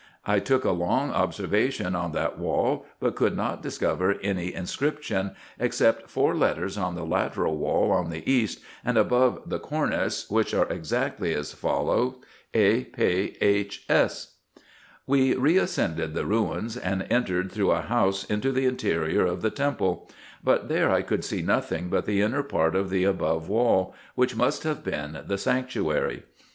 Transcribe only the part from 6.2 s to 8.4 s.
letters on the lateral wall on the